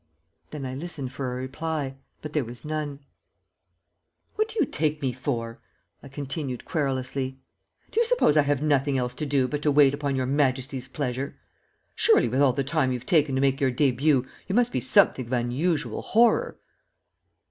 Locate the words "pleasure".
10.87-11.35